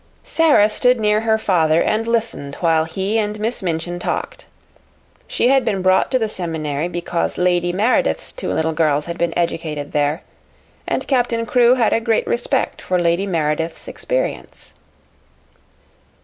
[0.23, 4.47] Sara stood near her father and listened while he and Miss Minchin talked.
[5.27, 9.31] She had been brought to the seminary because Lady Meredith's two little girls had been
[9.37, 10.23] educated there,
[10.87, 14.73] and Captain Crewe had a great respect for Lady Meredith's experience.